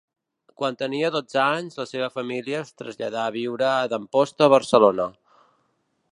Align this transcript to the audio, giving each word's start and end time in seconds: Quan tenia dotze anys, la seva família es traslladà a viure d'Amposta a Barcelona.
Quan 0.59 0.77
tenia 0.77 1.11
dotze 1.15 1.41
anys, 1.41 1.77
la 1.81 1.85
seva 1.91 2.07
família 2.15 2.61
es 2.67 2.73
traslladà 2.83 3.25
a 3.27 3.33
viure 3.35 3.69
d'Amposta 3.93 4.47
a 4.47 4.53
Barcelona. 4.55 5.07